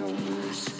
Don't 0.00 0.18
lose 0.30 0.79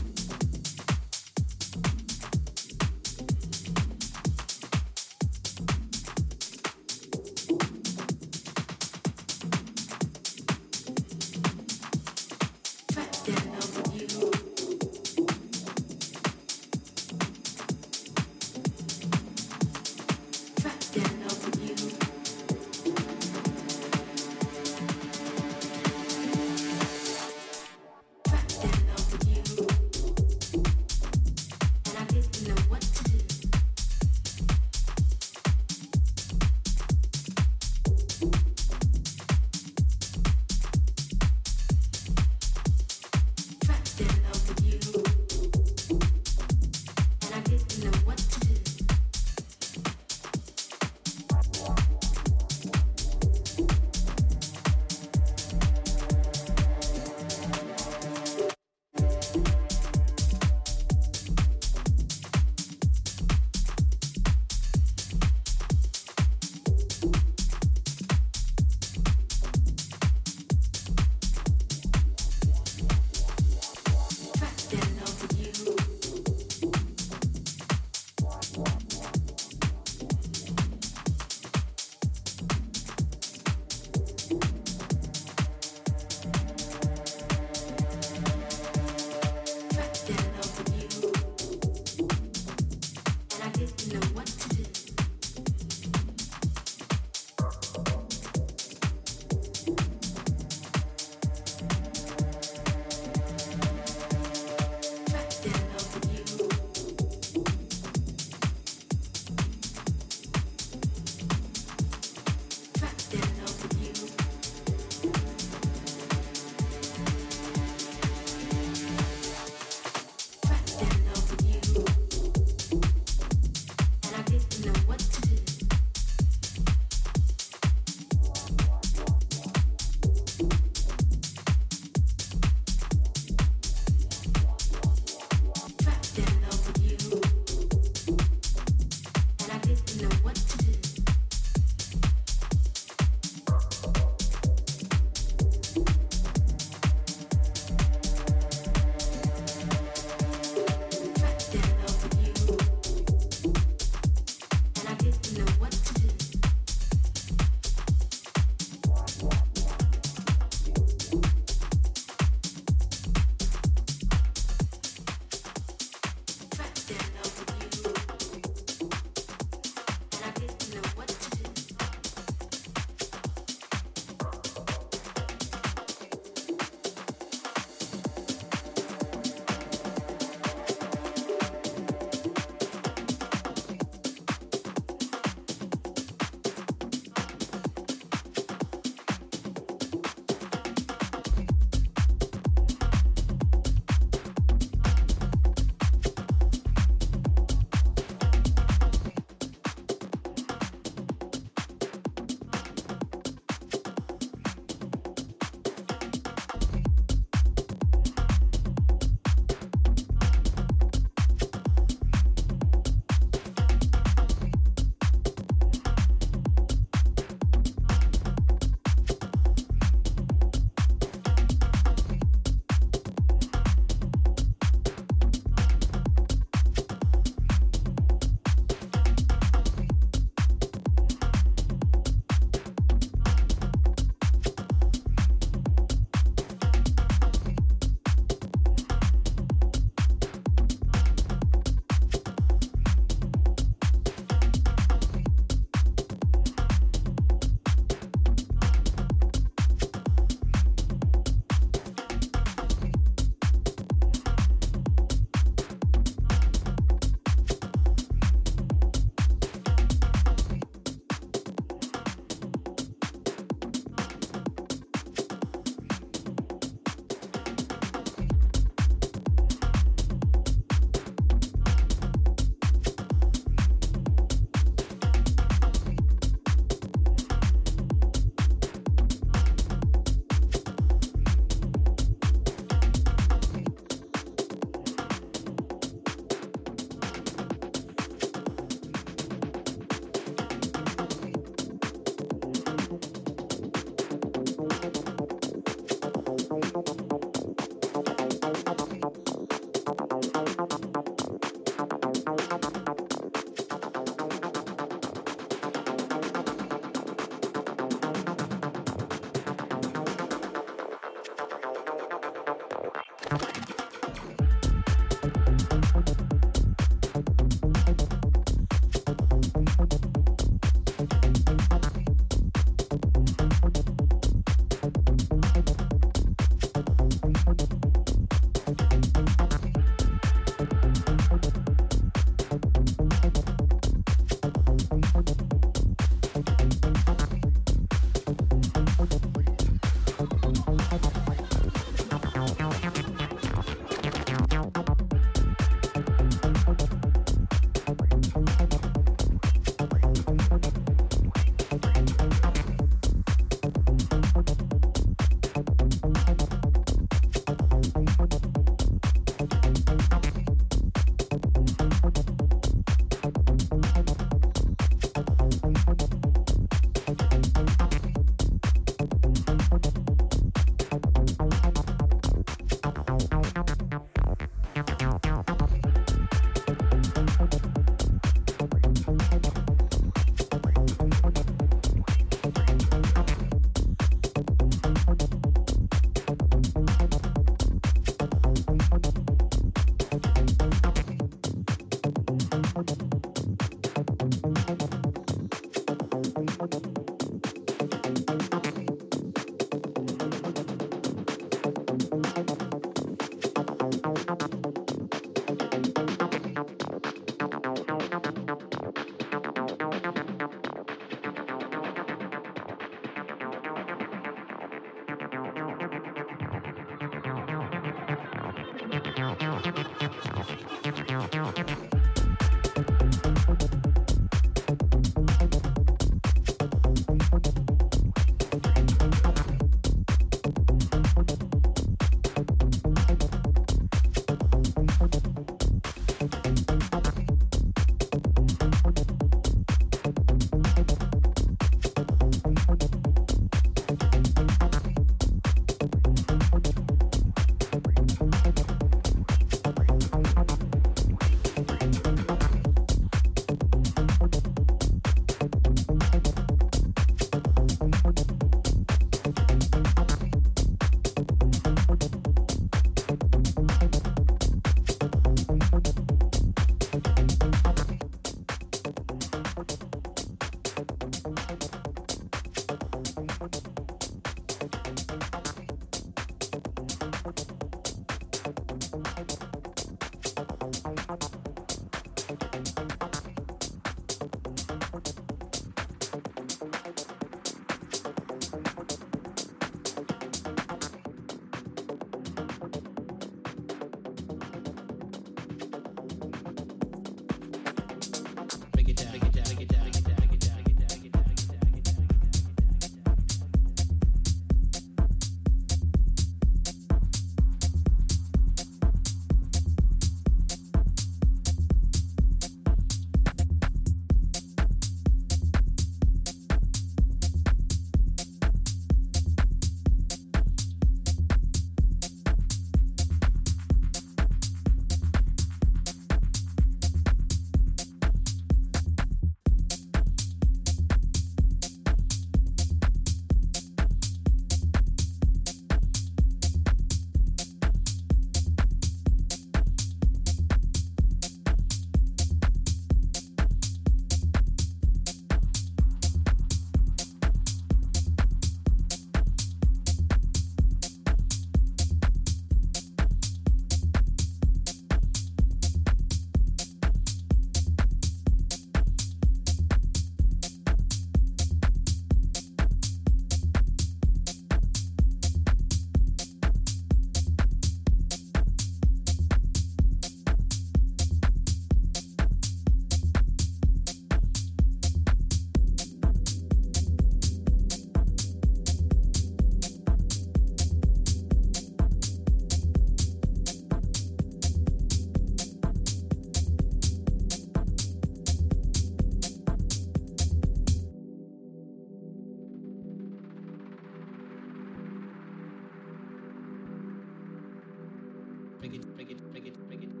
make 598.61 598.73
it, 598.75 598.85
make 598.97 599.09
it, 599.09 599.21
make 599.33 599.45
it, 599.45 599.57
make 599.69 599.83
it. 599.83 600.00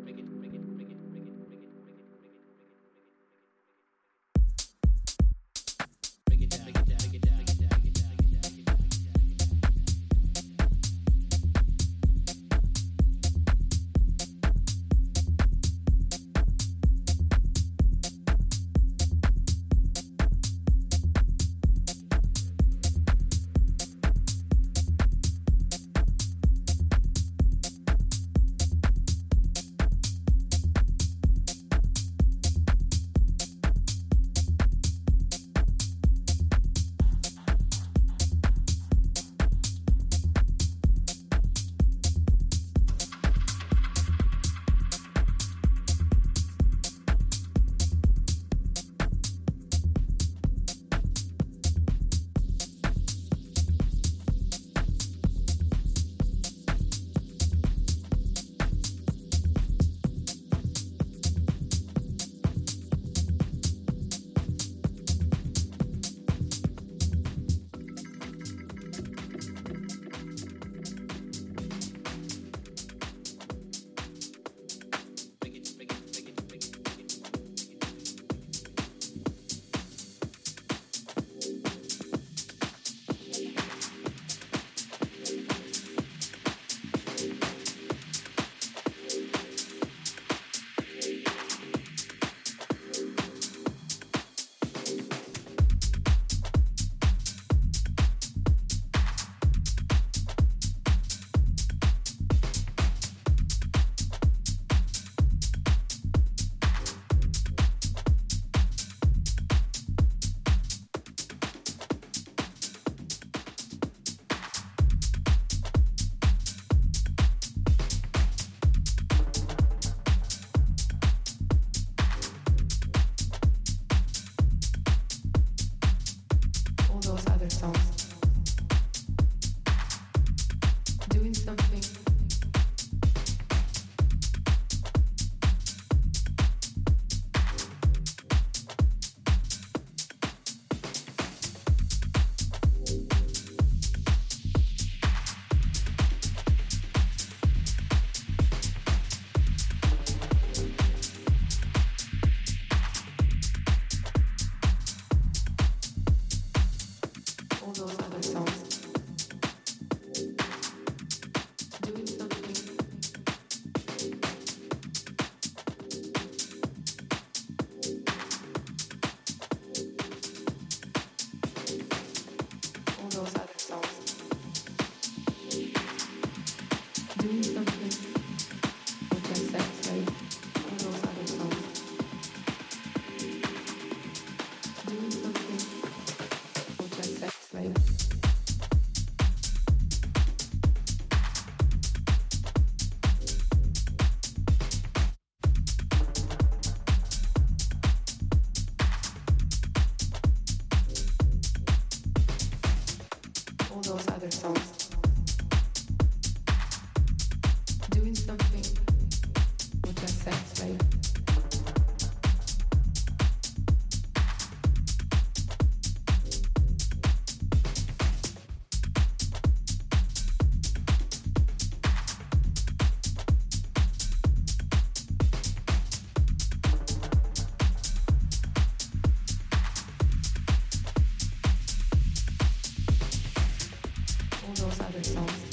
those 234.61 234.79
other 234.79 235.03
songs. 235.03 235.50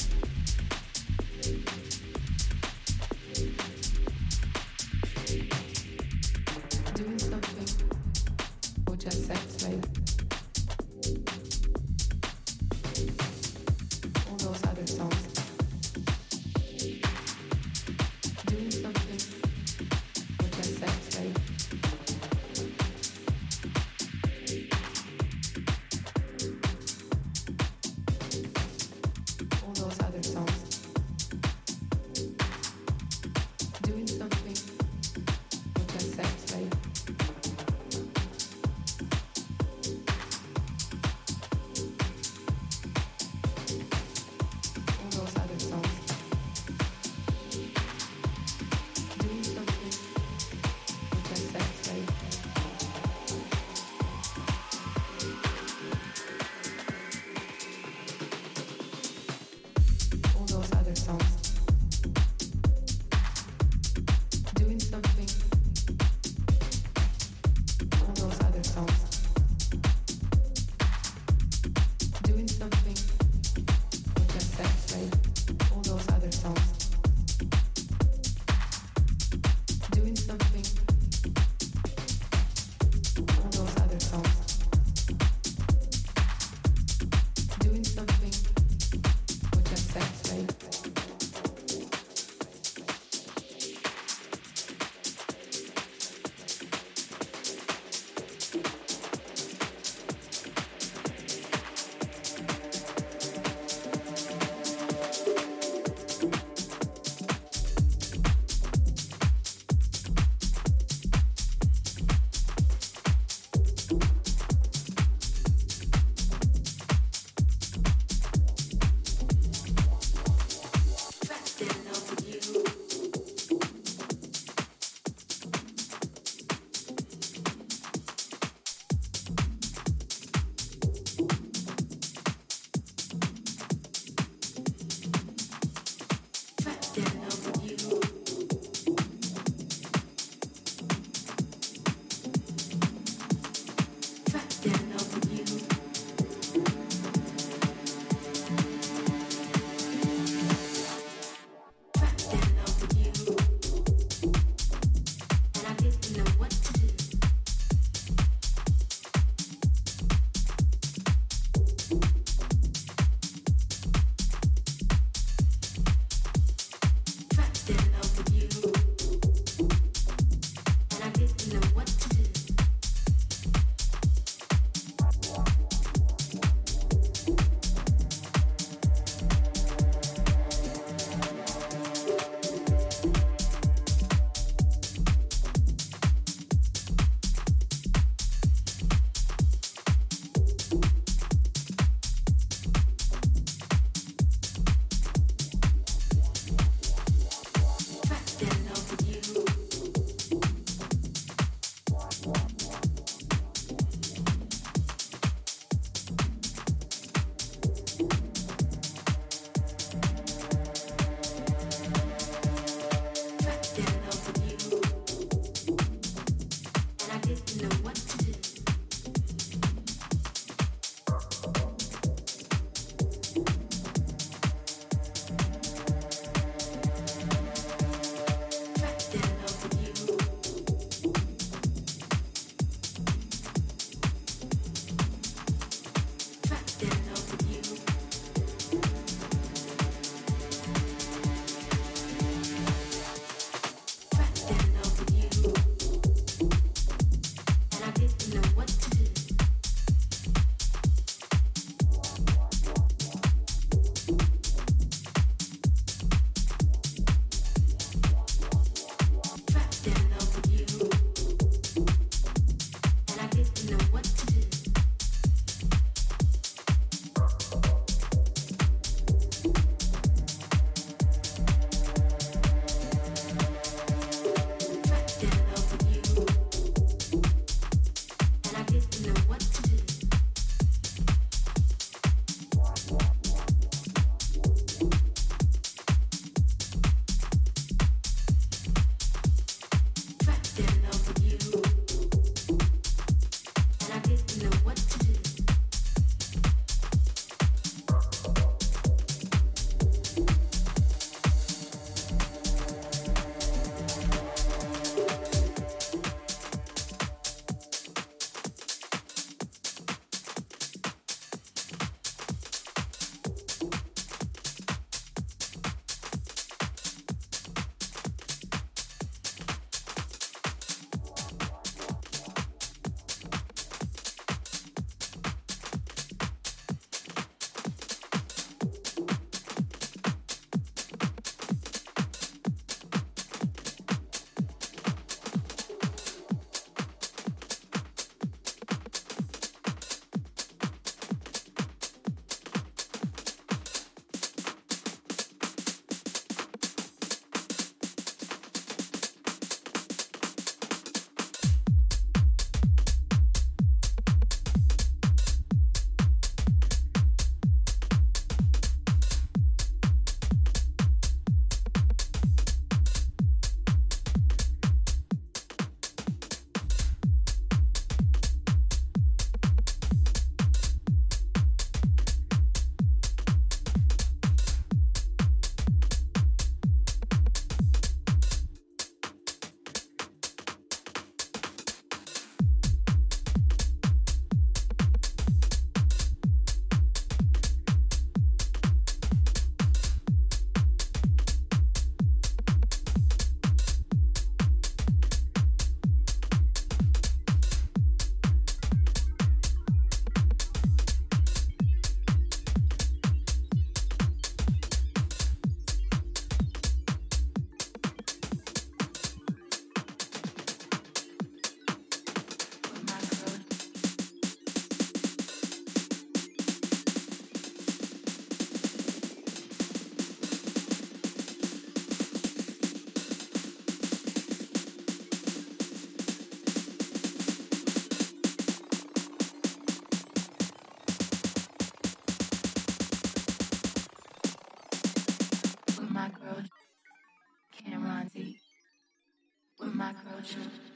Culture. 440.18 440.67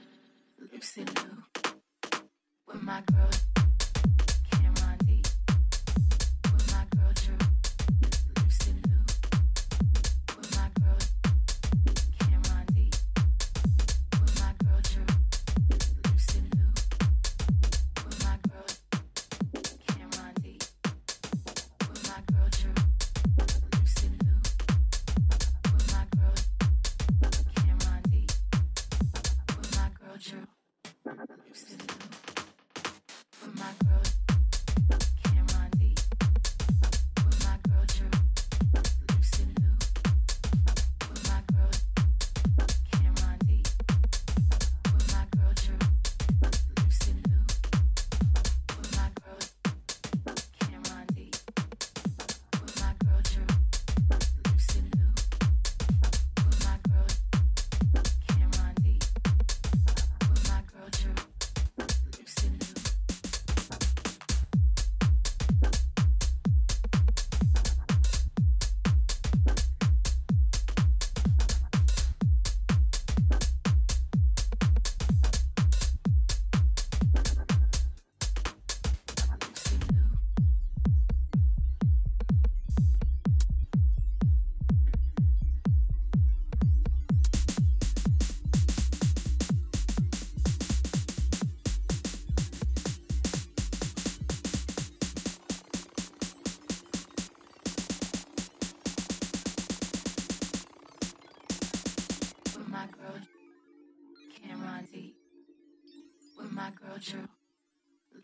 Roger, 106.93 107.27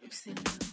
Lucinda. 0.02 0.67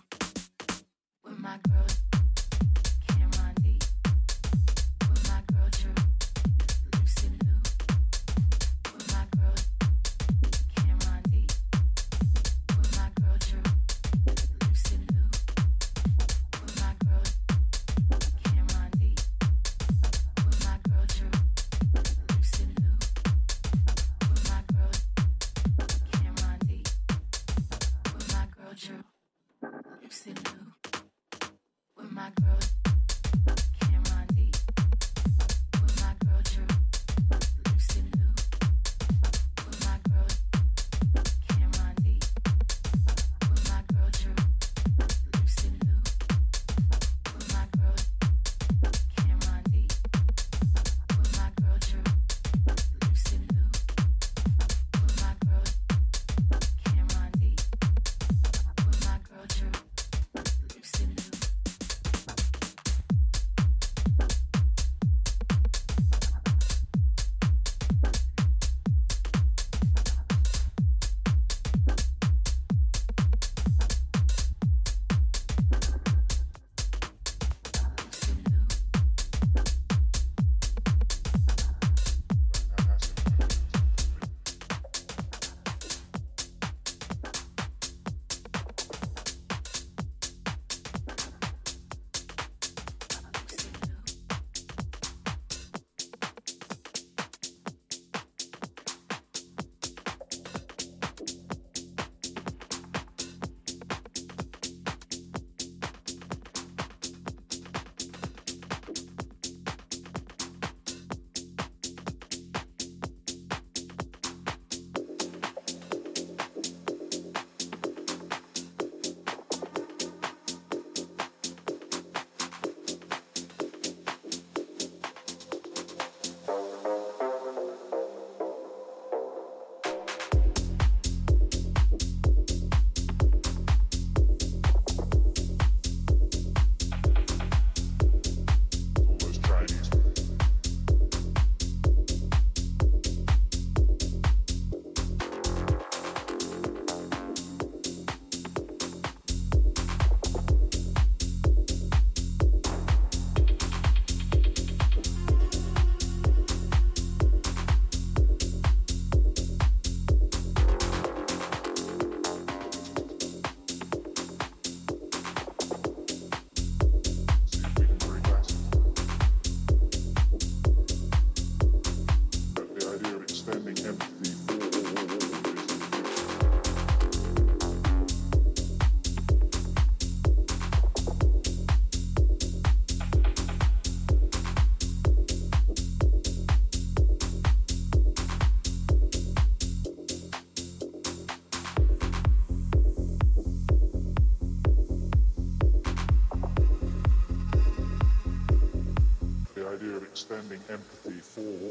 before. 201.12 201.65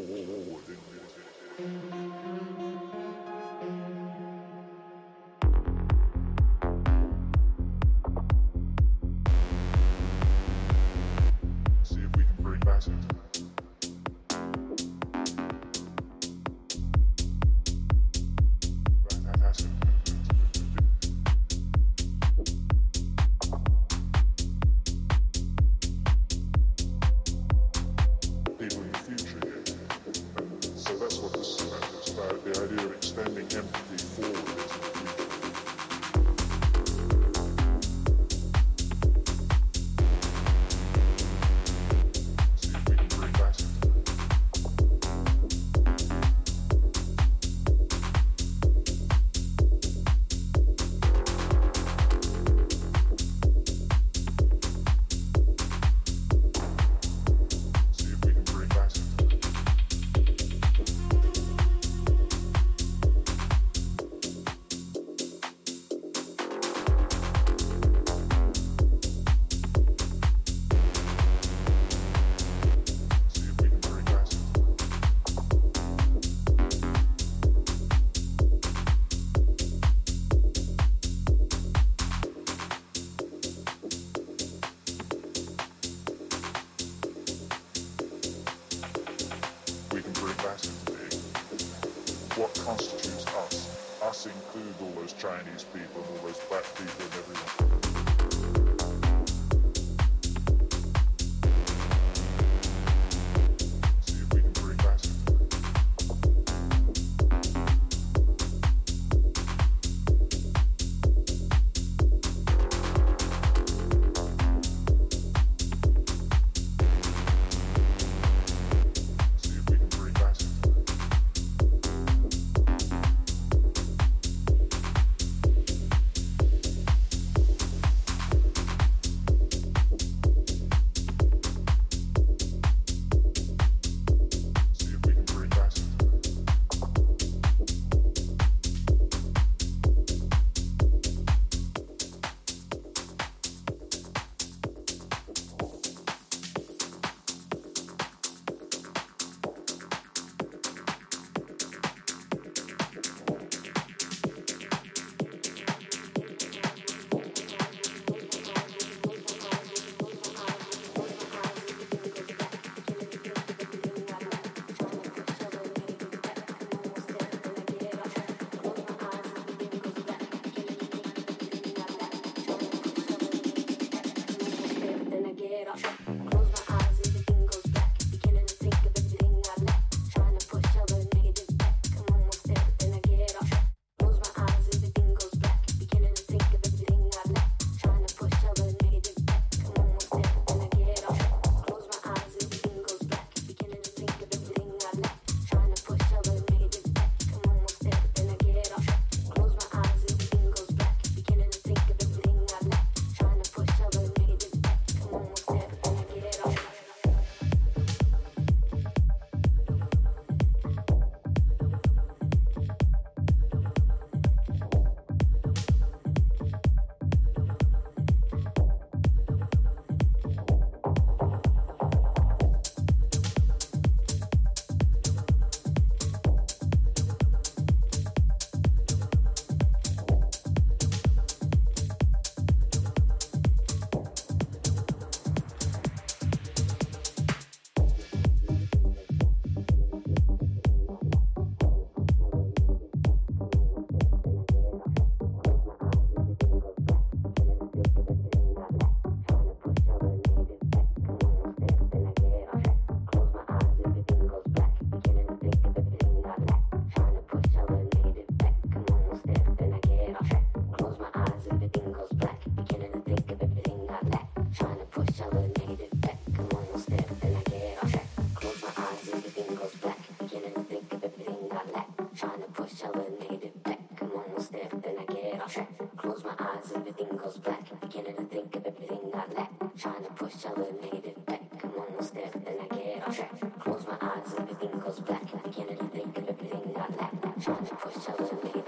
close 276.15 276.37
my 276.39 276.47
eyes, 276.47 276.73
everything 276.73 277.17
goes 277.17 277.39
black. 277.39 277.81
Beginning 277.81 278.15
to 278.15 278.25
think 278.25 278.55
of 278.55 278.67
everything 278.67 279.11
I 279.13 279.33
lack. 279.35 279.51
Trying 279.77 280.05
to 280.05 280.11
push 280.11 280.45
all 280.47 280.55
the 280.55 280.73
negative 280.81 281.27
back. 281.27 281.41
I'm 281.65 281.73
almost 281.77 282.15
there, 282.15 282.31
but 282.33 282.45
then 282.45 282.57
I 282.61 282.75
get 282.75 283.09
off 283.09 283.17
track. 283.17 283.61
Close 283.61 283.85
my 283.87 283.97
eyes, 284.01 284.35
everything 284.39 284.79
goes 284.79 285.01
black. 285.01 285.43
Beginning 285.43 285.77
to 285.77 285.89
think 285.89 286.17
of 286.19 286.29
everything 286.29 286.75
I 286.77 286.87
lack. 286.97 287.43
Trying 287.43 287.67
to 287.67 287.75
push 287.75 288.09
all 288.09 288.17
the 288.17 288.47
negative 288.47 288.64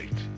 wait. 0.00 0.29